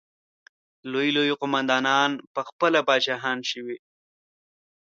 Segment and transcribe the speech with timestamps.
[0.91, 3.77] لوی لوی قوماندانان پخپله پاچاهان شوي.